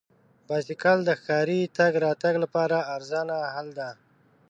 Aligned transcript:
بایسکل 0.47 0.97
د 1.05 1.11
ښاري 1.23 1.61
تګ 1.77 1.91
راتګ 2.05 2.35
لپاره 2.43 2.77
ارزانه 2.95 3.35
حل 3.53 3.67
دی. 3.79 3.91